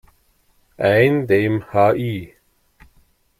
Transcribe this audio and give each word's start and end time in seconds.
Ein 0.77 1.27
dem 1.27 1.61
Hl. 1.71 2.31